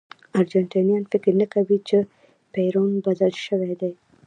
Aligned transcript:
ارجنټاینان 0.39 1.03
فکر 1.11 1.33
نه 1.41 1.47
کوي 1.53 1.77
چې 1.87 1.97
پېرون 2.53 2.91
بدل 3.05 3.33
شوی 3.45 3.73
دی. 3.81 3.91